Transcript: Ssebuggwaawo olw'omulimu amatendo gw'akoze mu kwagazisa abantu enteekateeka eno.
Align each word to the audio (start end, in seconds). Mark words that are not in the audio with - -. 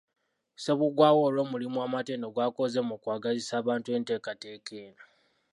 Ssebuggwaawo 0.55 1.19
olw'omulimu 1.27 1.77
amatendo 1.87 2.27
gw'akoze 2.33 2.79
mu 2.89 2.95
kwagazisa 3.03 3.53
abantu 3.61 3.87
enteekateeka 3.97 4.73
eno. 4.85 5.03